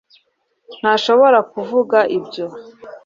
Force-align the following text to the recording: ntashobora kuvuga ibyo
ntashobora 0.79 1.37
kuvuga 1.51 1.97
ibyo 2.17 2.45